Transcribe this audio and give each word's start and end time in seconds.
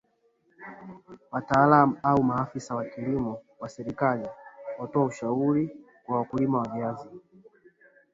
wataalam 1.31 1.97
au 2.03 2.23
maafisa 2.23 2.75
wa 2.75 2.85
kilimo 2.85 3.41
wa 3.59 3.69
serikali 3.69 4.27
watoe 4.79 5.05
ushauri 5.05 5.69
kwa 6.05 6.17
wakulima 6.17 6.57
wa 6.59 6.67
viazi 6.67 7.09